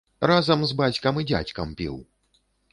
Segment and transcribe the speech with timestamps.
[0.29, 2.03] Разам з бацькам і дзядзькам піў.